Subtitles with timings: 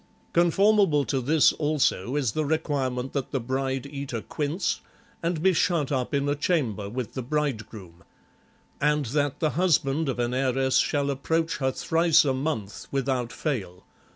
[0.33, 4.81] Conformable to this, also, is the requirement that the bride eat a quince
[5.21, 8.03] and be shut up in a chamber with the bride groom;
[8.81, 13.83] and that the husband of an heiress shall approach her thrice a month without fail.